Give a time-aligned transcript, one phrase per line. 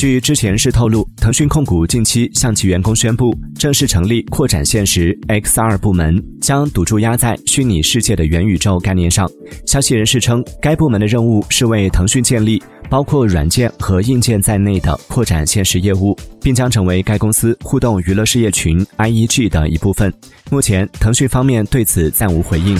[0.00, 9.30] 据之前是透露，腾讯控股近期向其员工宣布正式成立扩展现实 XR 部门，将赌注压在虚拟世界的元宇宙概念上。
[9.66, 20.10] 消息人士称，该部门的任务是为腾讯建立包括软件和硬件在内的扩展现实业务，并将成为该公司互动娱乐事业群 （IEG） 的一部分。
[20.50, 22.74] 目前腾讯方面对此暂无回应。